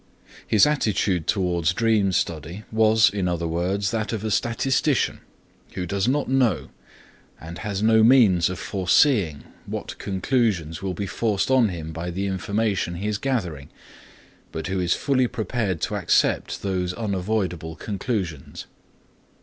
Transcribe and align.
His 0.47 0.65
attitude 0.65 1.27
toward 1.27 1.65
dream 1.65 2.11
study 2.11 2.63
was, 2.71 3.07
in 3.07 3.27
other 3.27 3.47
words, 3.47 3.91
that 3.91 4.11
of 4.11 4.23
a 4.23 4.31
statistician 4.31 5.19
who 5.73 5.85
does 5.85 6.07
not 6.07 6.27
know, 6.27 6.69
and 7.39 7.59
has 7.59 7.83
no 7.83 8.01
means 8.01 8.49
of 8.49 8.57
foreseeing, 8.57 9.43
what 9.67 9.99
conclusions 9.99 10.81
will 10.81 10.95
be 10.95 11.05
forced 11.05 11.51
on 11.51 11.69
him 11.69 11.93
by 11.93 12.09
the 12.09 12.25
information 12.25 12.95
he 12.95 13.07
is 13.07 13.19
gathering, 13.19 13.69
but 14.51 14.65
who 14.65 14.79
is 14.79 14.95
fully 14.95 15.27
prepared 15.27 15.81
to 15.81 15.93
accept 15.95 16.63
those 16.63 16.93
unavoidable 16.93 17.75
conclusions. 17.75 18.65